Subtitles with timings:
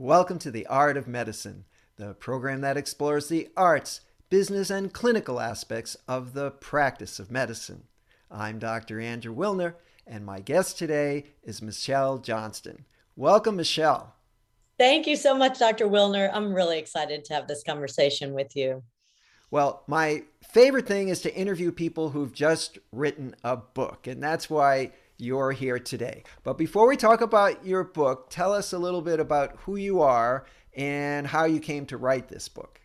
[0.00, 1.64] Welcome to The Art of Medicine,
[1.96, 7.82] the program that explores the arts, business, and clinical aspects of the practice of medicine.
[8.30, 9.00] I'm Dr.
[9.00, 9.74] Andrew Wilner,
[10.06, 12.84] and my guest today is Michelle Johnston.
[13.16, 14.14] Welcome, Michelle.
[14.78, 15.88] Thank you so much, Dr.
[15.88, 16.30] Wilner.
[16.32, 18.84] I'm really excited to have this conversation with you.
[19.50, 24.48] Well, my favorite thing is to interview people who've just written a book, and that's
[24.48, 26.22] why you're here today.
[26.44, 30.00] But before we talk about your book, tell us a little bit about who you
[30.00, 32.80] are and how you came to write this book.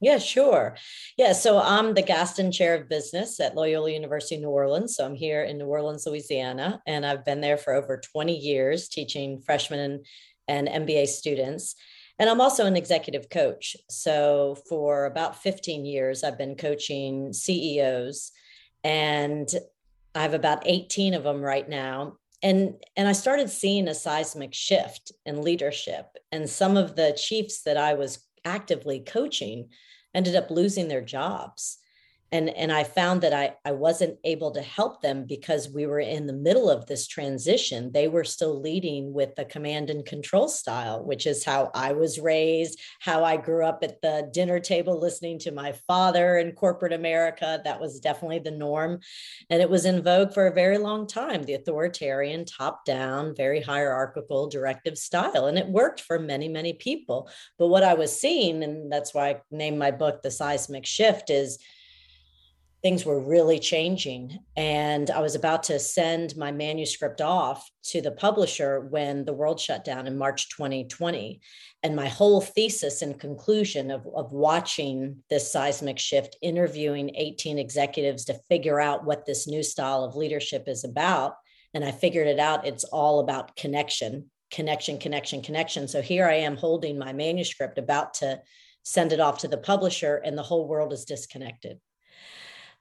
[0.00, 0.76] Yeah, sure.
[1.16, 4.96] Yeah, so I'm the Gaston Chair of Business at Loyola University New Orleans.
[4.96, 8.88] So I'm here in New Orleans, Louisiana, and I've been there for over 20 years
[8.88, 10.02] teaching freshmen
[10.46, 11.74] and, MBA students.
[12.18, 13.76] And I'm also an executive coach.
[13.88, 18.30] So for about 15 years, I've been coaching CEOs
[18.84, 19.48] and
[20.14, 22.16] I have about 18 of them right now.
[22.42, 26.06] And, and I started seeing a seismic shift in leadership.
[26.30, 29.70] And some of the chiefs that I was actively coaching
[30.14, 31.78] ended up losing their jobs
[32.34, 36.00] and and i found that i i wasn't able to help them because we were
[36.00, 37.92] in the middle of this transition.
[37.92, 42.18] They were still leading with the command and control style which is how i was
[42.18, 46.92] raised how i grew up at the dinner table listening to my father in corporate
[46.92, 47.60] america.
[47.64, 49.00] That was definitely the norm.
[49.48, 53.62] And it was in vogue for a very long time the authoritarian top down very
[53.62, 55.46] hierarchical directive style.
[55.46, 57.30] And it worked for many many people.
[57.58, 61.30] But what i was seeing and that's why i named my book the seismic shift
[61.30, 61.58] is
[62.84, 64.38] things were really changing.
[64.56, 69.58] And I was about to send my manuscript off to the publisher when the world
[69.58, 71.40] shut down in March 2020.
[71.82, 78.26] And my whole thesis and conclusion of, of watching this seismic shift, interviewing 18 executives
[78.26, 81.36] to figure out what this new style of leadership is about.
[81.72, 82.66] And I figured it out.
[82.66, 85.88] It's all about connection, connection, connection, connection.
[85.88, 88.42] So here I am holding my manuscript about to
[88.82, 91.80] send it off to the publisher, and the whole world is disconnected.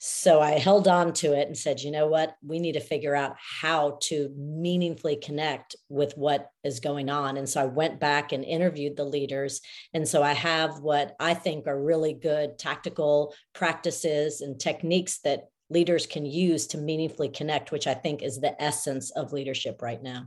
[0.06, 2.36] So I held on to it and said, you know what?
[2.46, 7.38] We need to figure out how to meaningfully connect with what is going on.
[7.38, 9.62] And so I went back and interviewed the leaders.
[9.94, 15.46] And so I have what I think are really good tactical practices and techniques that
[15.70, 20.04] leaders can use to meaningfully connect, which I think is the essence of leadership right
[20.04, 20.26] now.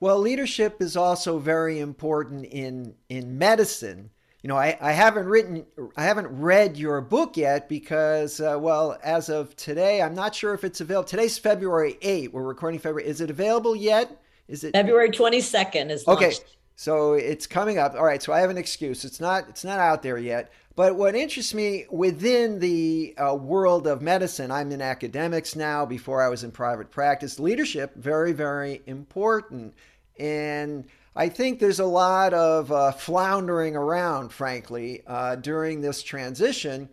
[0.00, 4.10] Well, leadership is also very important in in medicine
[4.42, 8.98] you know, I, I haven't written, I haven't read your book yet because, uh, well,
[9.04, 11.08] as of today, I'm not sure if it's available.
[11.08, 12.32] Today's February 8.
[12.32, 13.08] We're recording February.
[13.08, 14.22] Is it available yet?
[14.48, 15.90] Is it February 22nd?
[15.90, 16.32] Is okay.
[16.74, 17.94] So it's coming up.
[17.94, 18.22] All right.
[18.22, 19.04] So I have an excuse.
[19.04, 19.46] It's not.
[19.50, 20.50] It's not out there yet.
[20.74, 25.84] But what interests me within the uh, world of medicine, I'm in academics now.
[25.84, 29.74] Before I was in private practice, leadership very, very important.
[30.18, 30.86] And
[31.20, 36.88] I think there's a lot of uh, floundering around, frankly, uh, during this transition.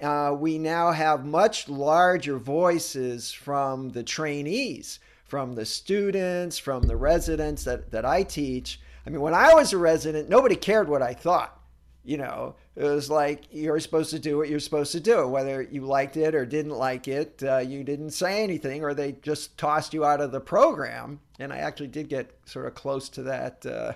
[0.00, 6.96] Uh, we now have much larger voices from the trainees, from the students, from the
[6.96, 8.80] residents that, that I teach.
[9.06, 11.60] I mean, when I was a resident, nobody cared what I thought.
[12.06, 15.60] You know, it was like you're supposed to do what you're supposed to do, whether
[15.60, 17.42] you liked it or didn't like it.
[17.42, 21.20] Uh, you didn't say anything, or they just tossed you out of the program.
[21.40, 23.92] And I actually did get sort of close to that uh,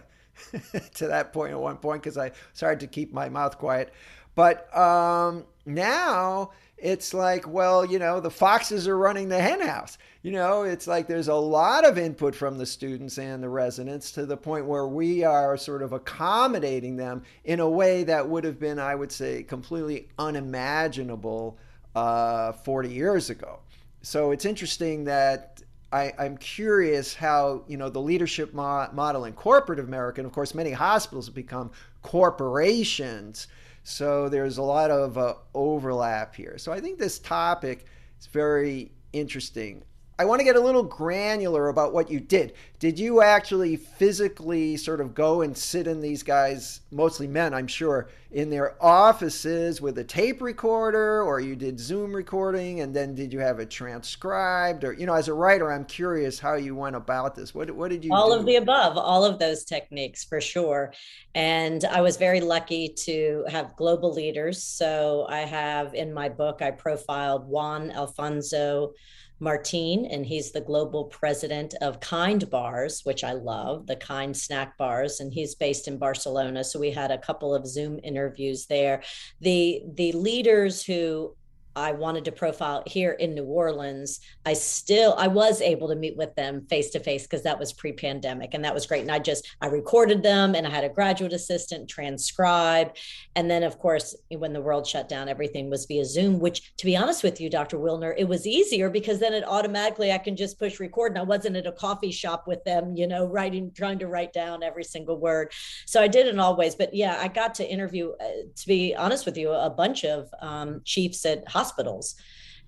[0.94, 3.92] to that point at one point because I started to keep my mouth quiet.
[4.34, 9.98] But um, now it's like, well, you know, the foxes are running the henhouse.
[10.22, 14.12] You know, it's like there's a lot of input from the students and the residents
[14.12, 18.44] to the point where we are sort of accommodating them in a way that would
[18.44, 21.58] have been, I would say, completely unimaginable
[21.94, 23.60] uh, 40 years ago.
[24.02, 29.32] So it's interesting that I, am curious how you know the leadership mo- model in
[29.32, 31.70] corporate America, and of course, many hospitals have become
[32.02, 33.48] corporations
[33.82, 36.58] so there's a lot of uh, overlap here.
[36.58, 37.86] So I think this topic
[38.20, 39.82] is very interesting.
[40.20, 42.52] I want to get a little granular about what you did.
[42.78, 47.66] Did you actually physically sort of go and sit in these guys, mostly men, I'm
[47.66, 53.14] sure, in their offices with a tape recorder, or you did Zoom recording, and then
[53.14, 54.84] did you have it transcribed?
[54.84, 57.54] Or, you know, as a writer, I'm curious how you went about this.
[57.54, 58.40] What, what did you All do?
[58.40, 60.92] of the above, all of those techniques for sure.
[61.34, 64.62] And I was very lucky to have global leaders.
[64.62, 68.92] So I have in my book, I profiled Juan Alfonso.
[69.40, 74.76] Martin, and he's the global president of Kind Bars, which I love, the Kind snack
[74.76, 76.62] bars, and he's based in Barcelona.
[76.62, 79.02] So we had a couple of Zoom interviews there.
[79.40, 81.34] The the leaders who
[81.76, 86.16] I wanted to profile here in New Orleans, I still I was able to meet
[86.16, 89.02] with them face to face because that was pre-pandemic and that was great.
[89.02, 92.96] And I just I recorded them and I had a graduate assistant transcribe.
[93.36, 96.86] And then of course, when the world shut down, everything was via Zoom, which to
[96.86, 97.78] be honest with you, Dr.
[97.78, 101.12] Wilner, it was easier because then it automatically I can just push record.
[101.12, 104.32] And I wasn't at a coffee shop with them, you know, writing, trying to write
[104.32, 105.52] down every single word.
[105.86, 106.74] So I did it always.
[106.74, 108.26] But yeah, I got to interview, uh,
[108.56, 112.14] to be honest with you, a bunch of um, chiefs at hospitals hospitals.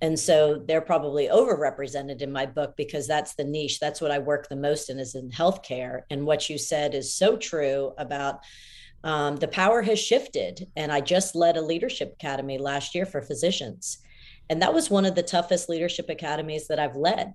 [0.01, 3.79] And so they're probably overrepresented in my book because that's the niche.
[3.79, 6.03] That's what I work the most in is in healthcare.
[6.11, 8.41] And what you said is so true about
[9.05, 10.67] um, the power has shifted.
[10.77, 13.99] And I just led a leadership academy last year for physicians.
[14.51, 17.35] And that was one of the toughest leadership academies that I've led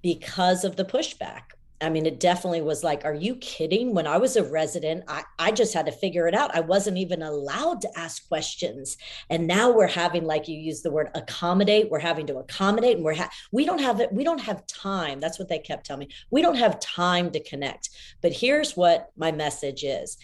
[0.00, 1.42] because of the pushback.
[1.82, 3.94] I mean, it definitely was like, are you kidding?
[3.94, 6.54] When I was a resident, I, I just had to figure it out.
[6.54, 8.98] I wasn't even allowed to ask questions.
[9.30, 13.04] And now we're having, like you use the word accommodate, we're having to accommodate and
[13.04, 15.20] we're ha- we don't have it, we don't have time.
[15.20, 16.14] That's what they kept telling me.
[16.30, 17.90] We don't have time to connect.
[18.20, 20.18] But here's what my message is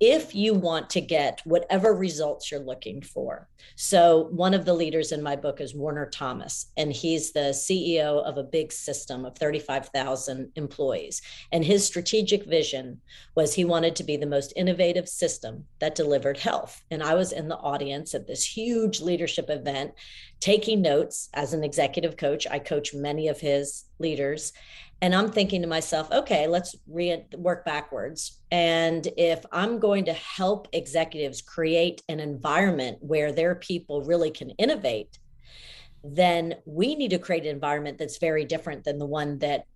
[0.00, 3.48] if you want to get whatever results you're looking for.
[3.76, 8.24] So, one of the leaders in my book is Warner Thomas, and he's the CEO
[8.24, 11.20] of a big system of 35,000 employees.
[11.52, 13.02] And his strategic vision
[13.34, 16.82] was he wanted to be the most innovative system that delivered health.
[16.90, 19.92] And I was in the audience at this huge leadership event
[20.40, 22.46] taking notes as an executive coach.
[22.50, 24.54] I coach many of his leaders
[25.02, 28.40] and i'm thinking to myself okay let's re- work backwards.
[28.50, 34.50] And if i'm going to help executives create an environment where their people really can
[34.50, 35.18] innovate
[36.02, 39.66] then we need to create an environment that's very different than the one that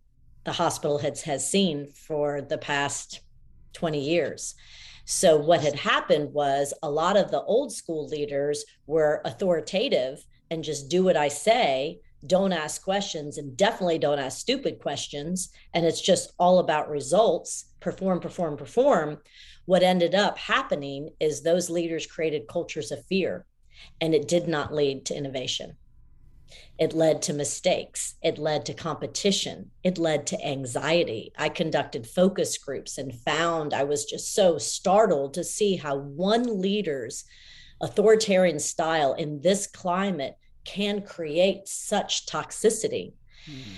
[0.44, 3.20] the hospital has, has seen for the past
[3.74, 4.54] 20 years.
[5.04, 10.64] So what had happened was a lot of the old school leaders were authoritative and
[10.64, 15.50] just do what i say don't ask questions and definitely don't ask stupid questions.
[15.72, 19.18] And it's just all about results perform perform perform.
[19.66, 23.46] What ended up happening is those leaders created cultures of fear
[24.00, 25.76] and it did not lead to innovation.
[26.78, 28.14] It led to mistakes.
[28.22, 29.70] It led to competition.
[29.82, 31.32] It led to anxiety.
[31.36, 36.60] I conducted focus groups and found i was just so startled to see how one
[36.60, 37.24] leader's
[37.80, 43.12] authoritarian style in this climate can create such toxicity.
[43.48, 43.72] Mm-hmm.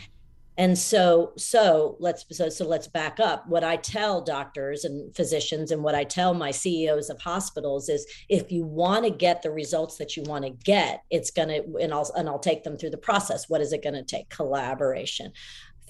[0.58, 3.46] And so, so let's so, so let's back up.
[3.46, 8.06] What I tell doctors and physicians, and what I tell my CEOs of hospitals is,
[8.30, 11.92] if you want to get the results that you want to get, it's gonna, and
[11.92, 13.50] I'll and I'll take them through the process.
[13.50, 14.30] What is it going to take?
[14.30, 15.32] Collaboration,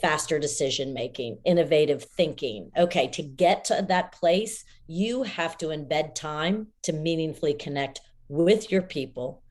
[0.01, 2.73] faster decision making, innovative thinking.
[2.77, 8.73] Okay, to get to that place, you have to embed time to meaningfully connect with
[8.73, 9.45] your people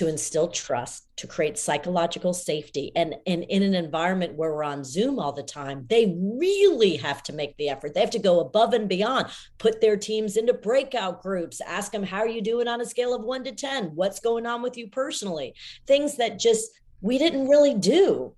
[0.00, 2.90] to instill trust, to create psychological safety.
[2.96, 7.22] And, and in an environment where we're on Zoom all the time, they really have
[7.24, 7.92] to make the effort.
[7.92, 9.26] They have to go above and beyond,
[9.58, 13.14] put their teams into breakout groups, ask them, how are you doing on a scale
[13.14, 13.94] of one to 10?
[13.94, 15.54] What's going on with you personally?
[15.86, 16.70] Things that just
[17.02, 18.34] we didn't really do.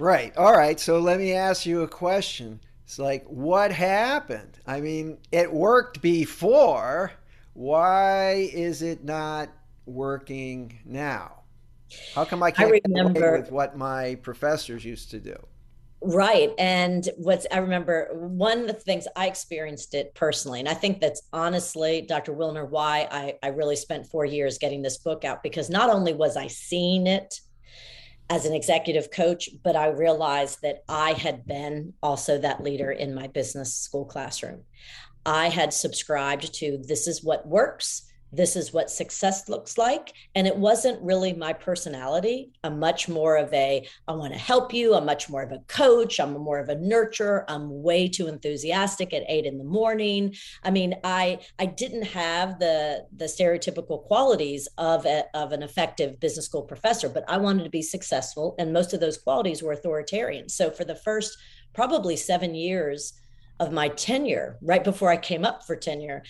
[0.00, 0.36] Right.
[0.36, 0.80] All right.
[0.80, 2.58] So let me ask you a question.
[2.84, 4.58] It's like, what happened?
[4.66, 7.12] I mean, it worked before.
[7.52, 9.50] Why is it not
[9.86, 11.42] working now?
[12.14, 15.36] How come I can't I remember with what my professors used to do?
[16.02, 16.52] Right.
[16.58, 20.60] And what's I remember one of the things I experienced it personally.
[20.60, 22.34] And I think that's honestly, Dr.
[22.34, 26.12] Wilner, why I, I really spent four years getting this book out because not only
[26.12, 27.40] was I seeing it
[28.28, 33.14] as an executive coach, but I realized that I had been also that leader in
[33.14, 34.62] my business school classroom.
[35.24, 40.12] I had subscribed to this is what works this is what success looks like.
[40.34, 42.50] And it wasn't really my personality.
[42.64, 44.94] I'm much more of a, I want to help you.
[44.94, 46.18] I'm much more of a coach.
[46.18, 47.44] I'm more of a nurturer.
[47.48, 50.34] I'm way too enthusiastic at eight in the morning.
[50.64, 56.18] I mean, I I didn't have the the stereotypical qualities of a, of an effective
[56.20, 58.54] business school professor, but I wanted to be successful.
[58.58, 60.48] And most of those qualities were authoritarian.
[60.48, 61.36] So for the first
[61.72, 63.12] probably seven years,
[63.58, 66.22] of my tenure, right before I came up for tenure,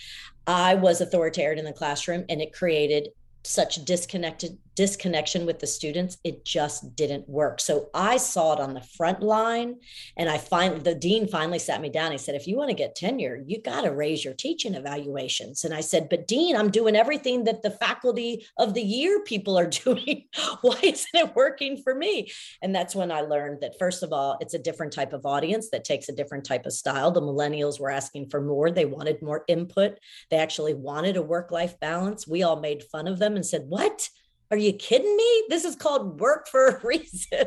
[0.47, 3.11] I was authoritarian in the classroom and it created
[3.43, 7.59] such disconnected disconnection with the students it just didn't work.
[7.61, 9.77] So i saw it on the front line
[10.17, 12.13] and i find the dean finally sat me down.
[12.13, 15.65] He said if you want to get tenure you got to raise your teaching evaluations.
[15.65, 19.59] And i said but dean i'm doing everything that the faculty of the year people
[19.59, 20.25] are doing.
[20.61, 22.31] Why isn't it working for me?
[22.63, 25.71] And that's when i learned that first of all it's a different type of audience
[25.71, 27.11] that takes a different type of style.
[27.11, 28.71] The millennials were asking for more.
[28.71, 29.99] They wanted more input.
[30.31, 32.29] They actually wanted a work life balance.
[32.29, 34.09] We all made fun of them and said what
[34.51, 35.45] are you kidding me?
[35.49, 37.47] This is called work for a reason.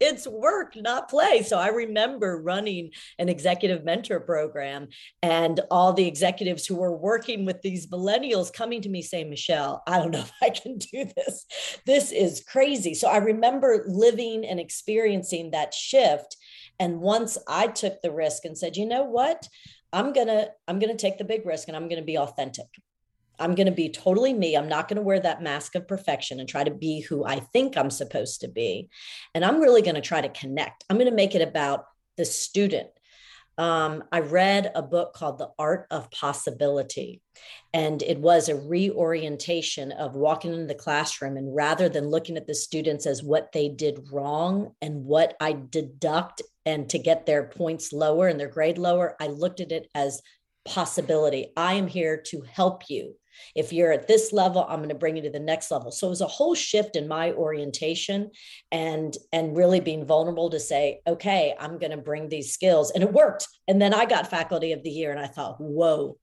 [0.00, 1.42] it's work, not play.
[1.42, 4.88] So I remember running an executive mentor program
[5.22, 9.82] and all the executives who were working with these millennials coming to me saying, Michelle,
[9.86, 11.46] I don't know if I can do this.
[11.86, 12.94] This is crazy.
[12.94, 16.36] So I remember living and experiencing that shift.
[16.78, 19.46] And once I took the risk and said, you know what?
[19.92, 22.18] I'm going to I'm going to take the big risk and I'm going to be
[22.18, 22.66] authentic.
[23.38, 24.56] I'm going to be totally me.
[24.56, 27.40] I'm not going to wear that mask of perfection and try to be who I
[27.40, 28.88] think I'm supposed to be.
[29.34, 30.84] And I'm really going to try to connect.
[30.88, 31.86] I'm going to make it about
[32.16, 32.88] the student.
[33.56, 37.22] Um, I read a book called The Art of Possibility,
[37.72, 41.36] and it was a reorientation of walking into the classroom.
[41.36, 45.56] And rather than looking at the students as what they did wrong and what I
[45.70, 49.88] deduct and to get their points lower and their grade lower, I looked at it
[49.94, 50.20] as
[50.64, 51.52] possibility.
[51.56, 53.14] I am here to help you
[53.54, 55.90] if you're at this level, I'm going to bring you to the next level.
[55.90, 58.30] So it was a whole shift in my orientation
[58.72, 62.90] and and really being vulnerable to say, okay, I'm going to bring these skills.
[62.90, 63.48] And it worked.
[63.68, 66.18] And then I got faculty of the year and I thought, whoa,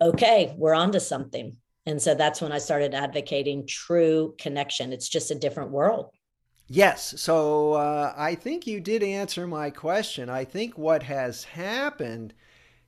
[0.00, 1.56] okay, we're onto something.
[1.86, 4.92] And so that's when I started advocating true connection.
[4.92, 6.10] It's just a different world.
[6.68, 7.20] Yes.
[7.20, 10.30] So uh, I think you did answer my question.
[10.30, 12.34] I think what has happened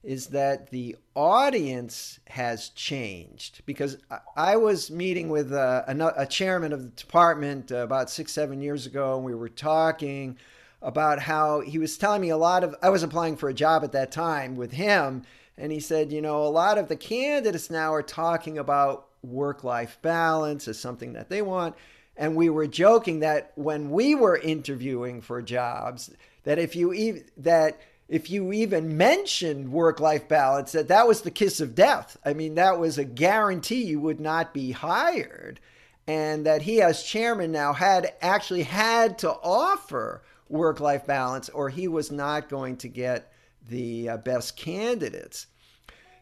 [0.04, 3.96] is that the audience has changed because
[4.36, 8.60] I was meeting with a, a, a chairman of the department uh, about six, seven
[8.60, 10.36] years ago, and we were talking
[10.82, 13.82] about how he was telling me a lot of, I was applying for a job
[13.82, 15.22] at that time with him,
[15.56, 19.64] and he said, you know, a lot of the candidates now are talking about work
[19.64, 21.74] life balance as something that they want.
[22.16, 26.10] And we were joking that when we were interviewing for jobs,
[26.44, 31.30] that if you that, if you even mentioned work life balance, that that was the
[31.30, 32.18] kiss of death.
[32.24, 35.60] I mean, that was a guarantee you would not be hired.
[36.06, 41.70] And that he, as chairman, now had actually had to offer work life balance, or
[41.70, 43.32] he was not going to get
[43.68, 45.46] the uh, best candidates.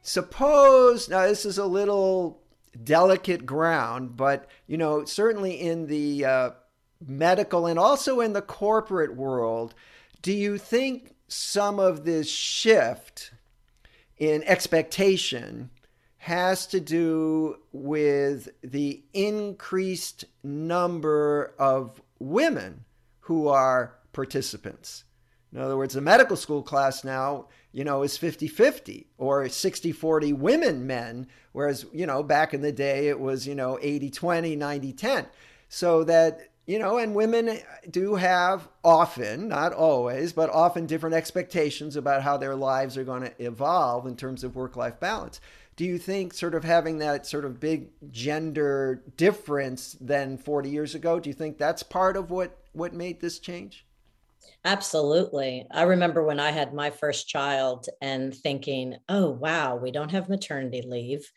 [0.02, 2.40] Suppose, now this is a little
[2.84, 6.50] delicate ground, but you know, certainly in the uh,
[7.04, 9.74] medical and also in the corporate world,
[10.22, 13.32] do you think some of this shift
[14.18, 15.70] in expectation
[16.18, 22.84] has to do with the increased number of women
[23.20, 25.04] who are participants.
[25.52, 29.90] In other words, the medical school class now, you know, is 50 50 or 60
[29.92, 34.10] 40 women, men, whereas, you know, back in the day it was, you know, 80
[34.10, 35.26] 20, 90 10.
[35.68, 37.58] So that you know, and women
[37.90, 43.22] do have often, not always, but often different expectations about how their lives are going
[43.22, 45.40] to evolve in terms of work life balance.
[45.74, 50.94] Do you think sort of having that sort of big gender difference than 40 years
[50.94, 53.84] ago, do you think that's part of what, what made this change?
[54.64, 55.66] Absolutely.
[55.72, 60.28] I remember when I had my first child and thinking, oh, wow, we don't have
[60.28, 61.28] maternity leave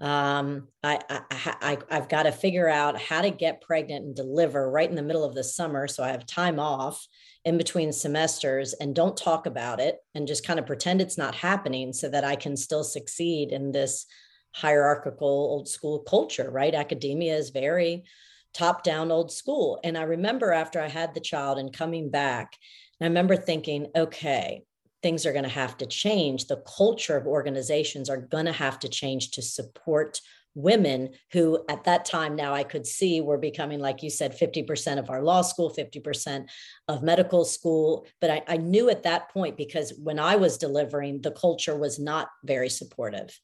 [0.00, 4.68] um, I, I, I, have got to figure out how to get pregnant and deliver
[4.70, 5.86] right in the middle of the summer.
[5.86, 7.06] So I have time off
[7.44, 11.34] in between semesters and don't talk about it and just kind of pretend it's not
[11.34, 14.06] happening so that I can still succeed in this
[14.52, 16.74] hierarchical old school culture, right?
[16.74, 18.04] Academia is very
[18.52, 19.78] top down old school.
[19.84, 22.56] And I remember after I had the child and coming back,
[23.00, 24.62] I remember thinking, okay,
[25.04, 26.46] things are going to have to change.
[26.46, 30.18] The culture of organizations are going to have to change to support
[30.54, 34.98] women who at that time now I could see were becoming, like you said, 50%
[34.98, 36.46] of our law school, 50%
[36.88, 38.06] of medical school.
[38.18, 41.98] But I, I knew at that point because when I was delivering, the culture was
[41.98, 43.38] not very supportive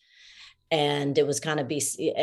[0.71, 1.83] and it was kind of be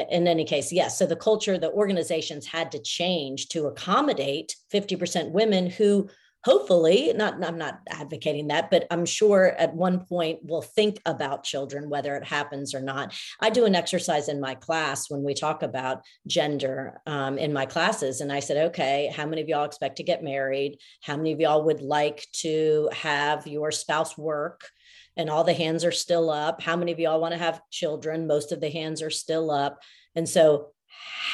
[0.10, 5.32] in any case yes so the culture the organizations had to change to accommodate 50%
[5.32, 6.10] women who
[6.48, 11.44] hopefully not i'm not advocating that but i'm sure at one point we'll think about
[11.44, 13.13] children whether it happens or not.
[13.39, 17.66] I do an exercise in my class when we talk about gender um, in my
[17.66, 20.80] classes and i said okay how many of y'all expect to get married?
[21.01, 24.70] How many of y'all would like to have your spouse work
[25.16, 26.62] and all the hands are still up?
[26.62, 28.27] How many of y'all want to have children?
[28.27, 29.80] Most of the hands are still up.
[30.16, 30.72] And so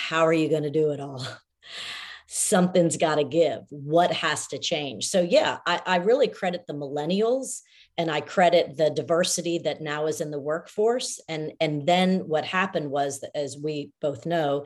[0.07, 1.25] how are you going to do it all
[2.35, 5.05] something's got to give what has to change.
[5.05, 7.61] So yeah I, I, really credit the millennials
[7.97, 12.43] and i credit the diversity that now is in the workforce and and then what
[12.43, 14.65] happened was as we both know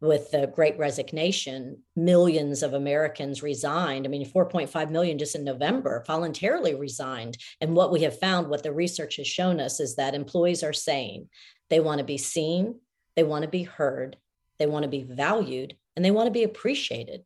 [0.00, 4.06] with the great resignation millions of americans resigned.
[4.06, 7.38] I mean 4.5 million just in november voluntarily resigned.
[7.60, 10.72] And what we have found what the research has shown us is that employees are
[10.72, 11.28] saying
[11.70, 12.80] they want to be seen
[13.14, 14.16] they want to be heard
[14.58, 17.24] they want to be valued and they want to be appreciated.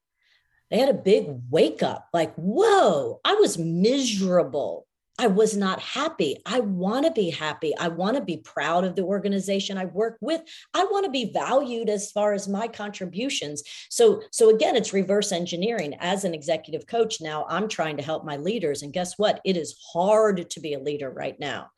[0.70, 4.86] They had a big wake up like, whoa, I was miserable
[5.20, 6.36] I was not happy.
[6.46, 7.76] I want to be happy.
[7.76, 10.42] I want to be proud of the organization I work with.
[10.72, 13.64] I want to be valued as far as my contributions.
[13.90, 15.96] So so again, it's reverse engineering.
[15.98, 19.40] As an executive coach now, I'm trying to help my leaders and guess what?
[19.44, 21.70] It is hard to be a leader right now.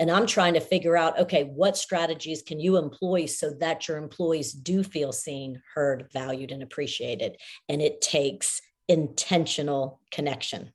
[0.00, 3.98] And I'm trying to figure out okay, what strategies can you employ so that your
[3.98, 7.36] employees do feel seen, heard, valued and appreciated.
[7.68, 10.72] And it takes intentional connection.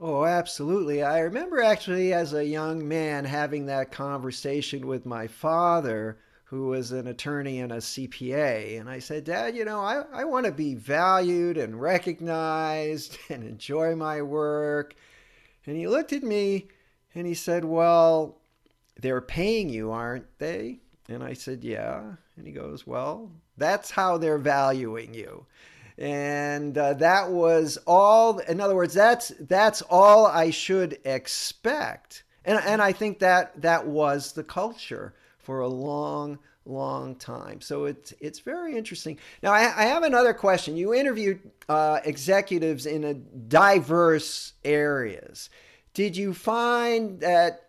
[0.00, 1.02] Oh, absolutely.
[1.02, 6.90] I remember actually as a young man having that conversation with my father, who was
[6.90, 8.80] an attorney and a CPA.
[8.80, 13.44] And I said, Dad, you know, I, I want to be valued and recognized and
[13.44, 14.94] enjoy my work.
[15.66, 16.68] And he looked at me
[17.14, 18.38] and he said, Well,
[19.00, 20.80] they're paying you, aren't they?
[21.08, 22.02] And I said, Yeah.
[22.36, 25.46] And he goes, Well, that's how they're valuing you
[26.00, 32.24] and uh, that was all in other words that's that's all i should expect.
[32.44, 37.60] And and i think that that was the culture for a long long time.
[37.60, 39.18] So it's it's very interesting.
[39.42, 40.76] Now i, I have another question.
[40.76, 45.50] You interviewed uh, executives in a diverse areas.
[45.92, 47.68] Did you find that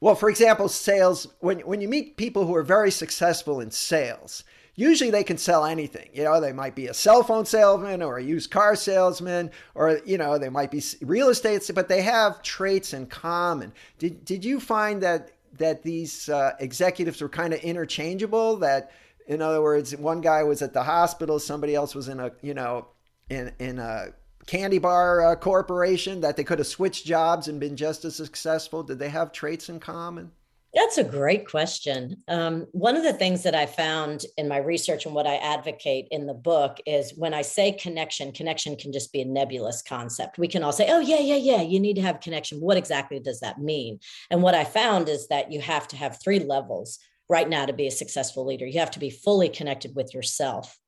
[0.00, 4.42] well for example sales when when you meet people who are very successful in sales
[4.80, 6.08] usually they can sell anything.
[6.14, 10.00] You know, they might be a cell phone salesman or a used car salesman, or
[10.06, 13.72] you know, they might be real estate, but they have traits in common.
[13.98, 18.56] Did did you find that that these uh, executives were kind of interchangeable?
[18.56, 18.90] That
[19.26, 22.54] in other words, one guy was at the hospital, somebody else was in a you
[22.54, 22.88] know
[23.28, 24.08] in in a
[24.46, 28.82] candy bar uh, corporation that they could have switched jobs and been just as successful?
[28.82, 30.32] Did they have traits in common?
[30.72, 32.22] That's a great question.
[32.28, 36.06] Um, one of the things that I found in my research and what I advocate
[36.12, 40.38] in the book is when I say connection, connection can just be a nebulous concept.
[40.38, 42.60] We can all say, oh, yeah, yeah, yeah, you need to have connection.
[42.60, 43.98] What exactly does that mean?
[44.30, 47.72] And what I found is that you have to have three levels right now to
[47.72, 48.66] be a successful leader.
[48.66, 50.78] You have to be fully connected with yourself,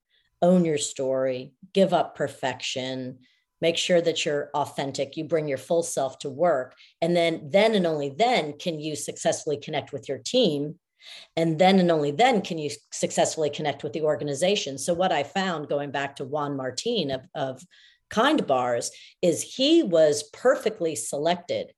[0.41, 3.19] own your story, give up perfection,
[3.63, 5.17] make sure that you're authentic.
[5.17, 6.75] You bring your full self to work.
[7.01, 10.81] And then then and only then can you successfully connect with your team.
[11.37, 14.79] And then and only then can you successfully connect with the organization.
[14.79, 17.63] So what i found going back to juan martin of, of
[18.11, 18.91] kind bars
[19.23, 21.73] is he was perfectly selected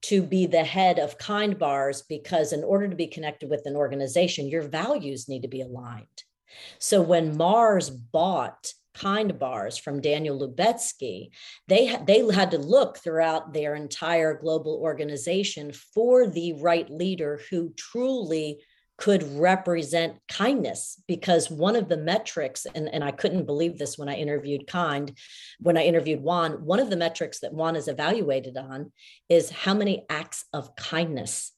[0.00, 3.76] to be the head of kind bars because in order to be connected with an
[3.76, 6.22] organization your values need to be aligned.
[6.78, 11.30] So when mars bought kind bars from Daniel Lubetzky,
[11.68, 17.72] they, they had to look throughout their entire global organization for the right leader who
[17.76, 18.58] truly
[18.98, 24.08] could represent kindness because one of the metrics and, and i couldn't believe this when
[24.08, 25.16] i interviewed kind
[25.60, 28.90] when i interviewed juan one of the metrics that juan is evaluated on
[29.28, 31.52] is how many acts of kindness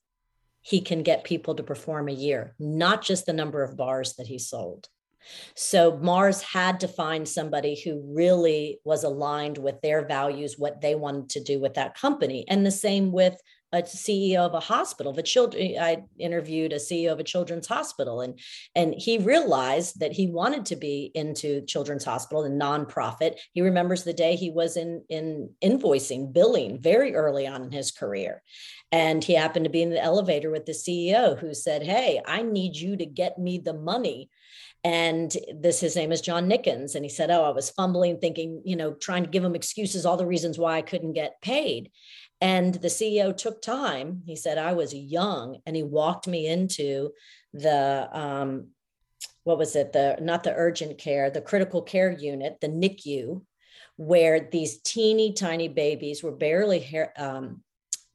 [0.61, 4.27] he can get people to perform a year not just the number of bars that
[4.27, 4.87] he sold
[5.55, 10.95] so Mars had to find somebody who really was aligned with their values, what they
[10.95, 12.45] wanted to do with that company.
[12.49, 13.41] And the same with
[13.73, 15.77] a CEO of a hospital, the children.
[15.81, 18.39] I interviewed a CEO of a children's hospital, and
[18.75, 23.37] and he realized that he wanted to be into children's hospital and nonprofit.
[23.53, 27.93] He remembers the day he was in in invoicing, billing very early on in his
[27.93, 28.43] career,
[28.91, 32.43] and he happened to be in the elevator with the CEO who said, "Hey, I
[32.43, 34.31] need you to get me the money."
[34.83, 36.95] And this, his name is John Nickens.
[36.95, 40.07] And he said, Oh, I was fumbling, thinking, you know, trying to give him excuses,
[40.07, 41.91] all the reasons why I couldn't get paid.
[42.41, 44.23] And the CEO took time.
[44.25, 45.59] He said, I was young.
[45.67, 47.11] And he walked me into
[47.53, 48.69] the, um,
[49.45, 49.93] what was it?
[49.93, 53.43] The, not the urgent care, the critical care unit, the NICU,
[53.97, 57.63] where these teeny tiny babies were barely, um,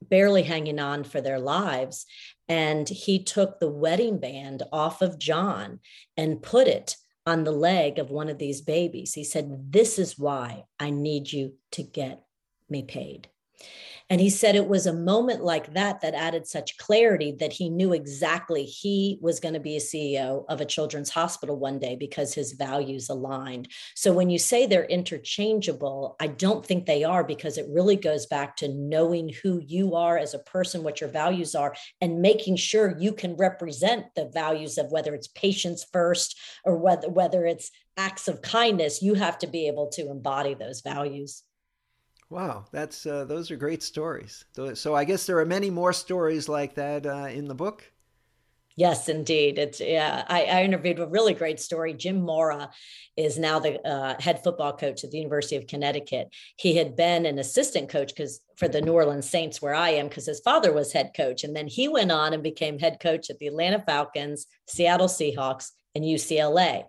[0.02, 2.06] barely hanging on for their lives.
[2.48, 5.80] And he took the wedding band off of John
[6.16, 9.14] and put it on the leg of one of these babies.
[9.14, 12.22] He said, This is why I need you to get
[12.68, 13.28] me paid.
[14.08, 17.68] And he said it was a moment like that that added such clarity that he
[17.68, 21.96] knew exactly he was going to be a CEO of a children's hospital one day
[21.96, 23.68] because his values aligned.
[23.94, 28.26] So when you say they're interchangeable, I don't think they are because it really goes
[28.26, 32.56] back to knowing who you are as a person, what your values are, and making
[32.56, 37.70] sure you can represent the values of whether it's patients first or whether whether it's
[37.96, 41.42] acts of kindness, you have to be able to embody those values.
[42.28, 44.44] Wow, that's uh, those are great stories.
[44.74, 47.84] So I guess there are many more stories like that uh, in the book.
[48.78, 49.58] Yes, indeed.
[49.58, 50.24] It's yeah.
[50.28, 51.94] I, I, interviewed a really great story.
[51.94, 52.70] Jim Mora
[53.16, 56.28] is now the uh, head football coach at the University of Connecticut.
[56.56, 60.08] He had been an assistant coach because for the New Orleans Saints, where I am,
[60.08, 63.30] because his father was head coach, and then he went on and became head coach
[63.30, 66.84] at the Atlanta Falcons, Seattle Seahawks, and UCLA.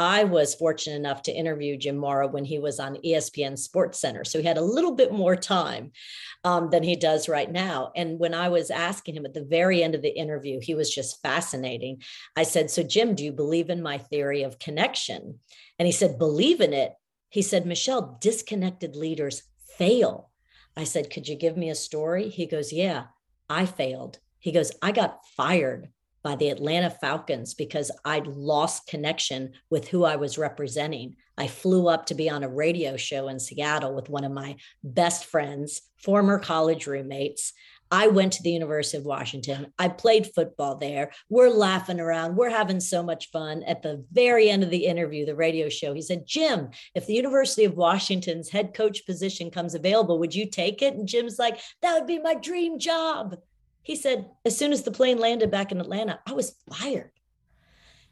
[0.00, 4.24] I was fortunate enough to interview Jim Mora when he was on ESPN Sports Center.
[4.24, 5.92] So he had a little bit more time
[6.42, 7.92] um, than he does right now.
[7.94, 10.88] And when I was asking him at the very end of the interview, he was
[10.88, 12.00] just fascinating.
[12.34, 15.38] I said, So, Jim, do you believe in my theory of connection?
[15.78, 16.94] And he said, Believe in it.
[17.28, 19.42] He said, Michelle, disconnected leaders
[19.76, 20.30] fail.
[20.78, 22.30] I said, Could you give me a story?
[22.30, 23.08] He goes, Yeah,
[23.50, 24.18] I failed.
[24.38, 25.90] He goes, I got fired
[26.22, 31.16] by the Atlanta Falcons because I'd lost connection with who I was representing.
[31.38, 34.56] I flew up to be on a radio show in Seattle with one of my
[34.84, 37.52] best friends, former college roommates.
[37.92, 39.72] I went to the University of Washington.
[39.76, 41.10] I played football there.
[41.28, 42.36] We're laughing around.
[42.36, 43.64] We're having so much fun.
[43.64, 47.14] At the very end of the interview, the radio show, he said, Jim, if the
[47.14, 50.94] University of Washington's head coach position comes available, would you take it?
[50.94, 53.36] And Jim's like, that would be my dream job.
[53.90, 57.10] He said, as soon as the plane landed back in Atlanta, I was fired.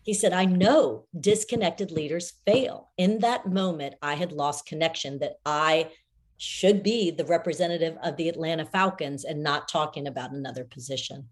[0.02, 2.90] He said, I know disconnected leaders fail.
[2.96, 5.92] In that moment, I had lost connection that I
[6.36, 11.28] should be the representative of the Atlanta Falcons and not talking about another position.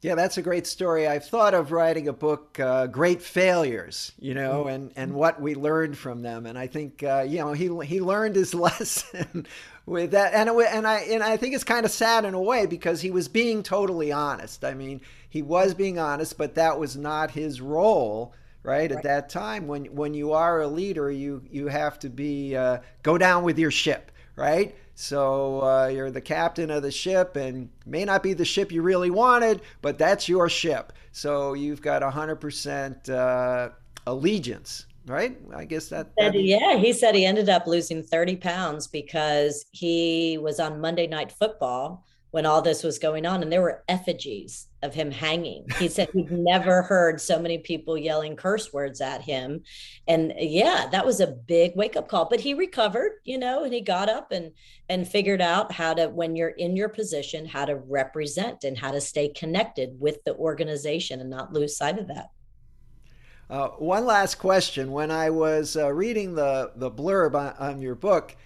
[0.00, 1.08] Yeah, that's a great story.
[1.08, 5.54] I've thought of writing a book, uh, "Great Failures," you know, and and what we
[5.54, 6.46] learned from them.
[6.46, 9.46] And I think uh, you know he he learned his lesson
[9.90, 12.40] with that, and it, and I and I think it's kind of sad in a
[12.40, 14.64] way because he was being totally honest.
[14.64, 18.32] I mean, he was being honest, but that was not his role.
[18.62, 18.90] Right?
[18.90, 18.92] right.
[18.92, 22.80] at that time when when you are a leader you you have to be uh,
[23.02, 27.70] go down with your ship right so uh, you're the captain of the ship, and
[27.86, 30.92] may not be the ship you really wanted, but that's your ship.
[31.10, 33.70] So you've got 100% uh,
[34.06, 35.36] allegiance, right?
[35.54, 36.10] I guess that.
[36.18, 41.06] that yeah, he said he ended up losing 30 pounds because he was on Monday
[41.06, 45.66] Night Football when all this was going on, and there were effigies of him hanging.
[45.78, 49.62] He said he'd never heard so many people yelling curse words at him.
[50.06, 53.74] And yeah, that was a big wake up call, but he recovered, you know, and
[53.74, 54.52] he got up and
[54.88, 58.92] and figured out how to when you're in your position, how to represent and how
[58.92, 62.30] to stay connected with the organization and not lose sight of that.
[63.50, 64.92] Uh, one last question.
[64.92, 68.36] When I was uh, reading the, the blurb on, on your book,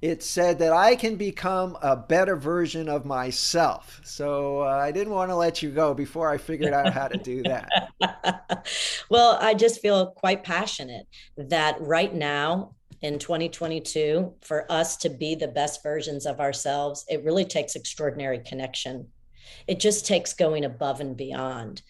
[0.00, 4.00] it said that I can become a better version of myself.
[4.04, 7.18] So uh, I didn't want to let you go before I figured out how to
[7.18, 7.68] do that.
[9.10, 15.34] well, I just feel quite passionate that right now in 2022, for us to be
[15.34, 19.08] the best versions of ourselves, it really takes extraordinary connection.
[19.66, 21.82] It just takes going above and beyond.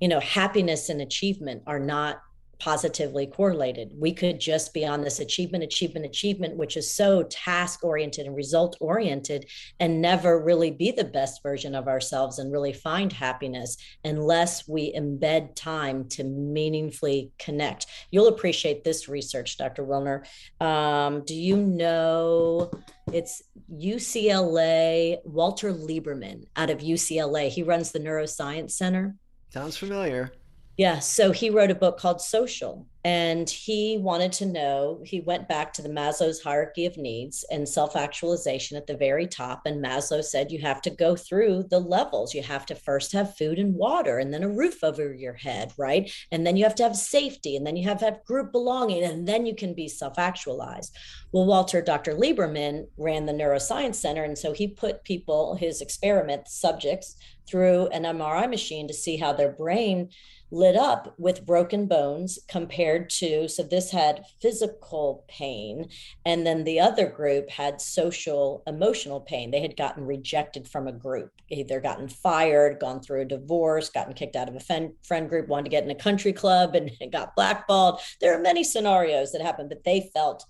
[0.00, 2.22] You know, happiness and achievement are not
[2.58, 3.92] positively correlated.
[3.96, 8.34] We could just be on this achievement, achievement, achievement, which is so task oriented and
[8.34, 9.46] result oriented,
[9.78, 14.92] and never really be the best version of ourselves and really find happiness unless we
[14.92, 17.86] embed time to meaningfully connect.
[18.10, 19.84] You'll appreciate this research, Dr.
[19.84, 20.26] Wilner.
[20.60, 22.70] Um, do you know
[23.12, 27.48] it's UCLA, Walter Lieberman out of UCLA?
[27.48, 29.14] He runs the Neuroscience Center.
[29.50, 30.32] Sounds familiar.
[30.78, 31.00] Yeah.
[31.00, 35.02] So he wrote a book called Social, and he wanted to know.
[35.04, 39.26] He went back to the Maslow's hierarchy of needs and self actualization at the very
[39.26, 39.62] top.
[39.66, 42.32] And Maslow said you have to go through the levels.
[42.32, 45.72] You have to first have food and water, and then a roof over your head,
[45.76, 46.08] right?
[46.30, 49.02] And then you have to have safety, and then you have to have group belonging,
[49.02, 50.96] and then you can be self actualized.
[51.32, 52.14] Well, Walter, Dr.
[52.14, 54.22] Lieberman ran the Neuroscience Center.
[54.22, 57.16] And so he put people, his experiment subjects,
[57.48, 60.10] through an MRI machine to see how their brain
[60.50, 65.88] lit up with broken bones compared to so this had physical pain
[66.24, 69.50] and then the other group had social emotional pain.
[69.50, 74.14] They had gotten rejected from a group either gotten fired gone through a divorce gotten
[74.14, 77.12] kicked out of a friend, friend group wanted to get in a country club and
[77.12, 78.00] got blackballed.
[78.20, 80.44] There are many scenarios that happened but they felt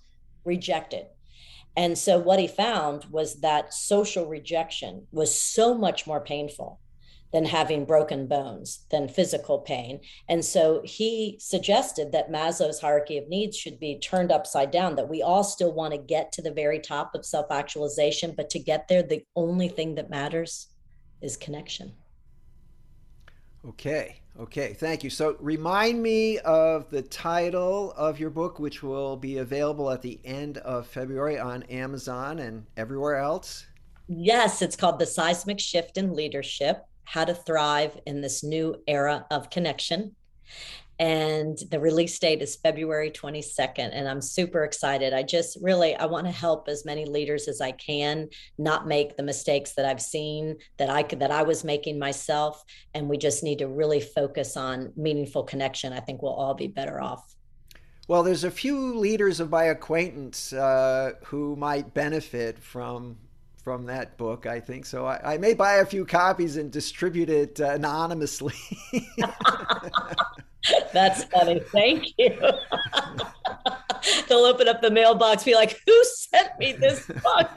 [0.45, 1.07] rejected.
[1.77, 6.81] And so what he found was that social rejection was so much more painful
[7.33, 10.01] than having broken bones, than physical pain.
[10.29, 15.09] And so he suggested that Maslow's hierarchy of needs should be turned upside down, that
[15.09, 18.59] we all still want to get to the very top of self actualization, but to
[18.59, 20.69] get there, the only thing that matters
[21.21, 21.93] is connection.
[23.67, 24.21] Okay.
[24.39, 24.73] Okay.
[24.73, 25.11] Thank you.
[25.11, 30.21] So remind me of the title of your book, which will be available at the
[30.25, 33.67] end of February on Amazon and everywhere else.
[34.07, 39.25] Yes, it's called The Seismic Shift in Leadership how to thrive in this new era
[39.31, 40.15] of connection.
[40.99, 45.13] And the release date is february 22nd and i'm super excited.
[45.13, 49.17] I just really i want to help as many leaders as i can not make
[49.17, 53.17] the mistakes that i've seen that i could that i was making myself and we
[53.17, 57.37] just need to really focus on meaningful connection i think we'll all be better off.
[58.09, 63.19] Well there's a few leaders of my acquaintance uh, who might benefit from
[63.69, 64.87] from that book, I think.
[64.87, 68.55] So I, I, may buy a few copies and distribute it uh, anonymously.
[70.95, 71.61] That's funny.
[71.71, 72.31] Thank you.
[74.27, 77.51] They'll open up the mailbox, be like, "Who sent me this book?"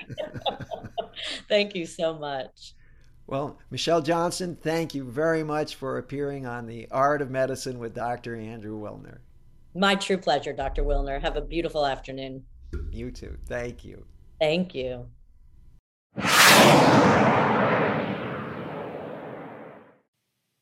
[1.47, 2.73] thank you so much.
[3.25, 7.95] Well, Michelle Johnson, thank you very much for appearing on The Art of Medicine with
[7.95, 8.35] Dr.
[8.35, 9.19] Andrew Wilner.
[9.75, 10.83] My true pleasure, Dr.
[10.83, 11.21] Wilner.
[11.21, 12.43] Have a beautiful afternoon.
[12.91, 13.37] You too.
[13.47, 14.05] Thank you.
[14.41, 15.07] Thank you.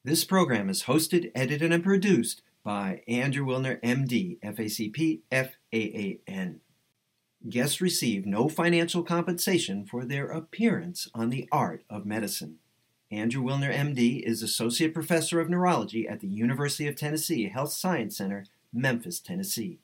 [0.03, 6.59] This program is hosted, edited, and produced by Andrew Wilner, MD, FACP, FAAN.
[7.47, 12.57] Guests receive no financial compensation for their appearance on the art of medicine.
[13.11, 18.17] Andrew Wilner, MD, is Associate Professor of Neurology at the University of Tennessee Health Science
[18.17, 19.79] Center, Memphis, Tennessee.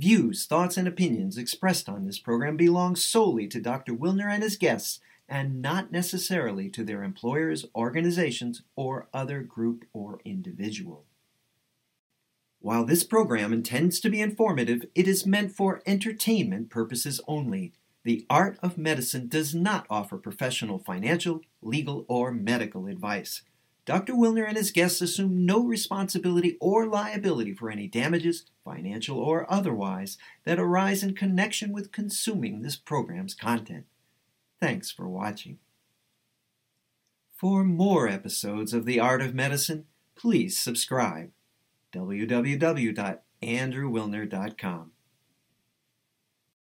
[0.00, 3.92] Views, thoughts, and opinions expressed on this program belong solely to Dr.
[3.92, 10.22] Wilner and his guests and not necessarily to their employers, organizations, or other group or
[10.24, 11.04] individual.
[12.60, 17.74] While this program intends to be informative, it is meant for entertainment purposes only.
[18.02, 23.42] The art of medicine does not offer professional financial, legal, or medical advice.
[23.84, 24.14] Dr.
[24.14, 30.18] Wilner and his guests assume no responsibility or liability for any damages, financial or otherwise,
[30.44, 33.86] that arise in connection with consuming this program's content.
[34.60, 35.58] Thanks for watching.
[37.34, 41.30] For more episodes of The Art of Medicine, please subscribe
[41.92, 44.92] www.andrewwilner.com.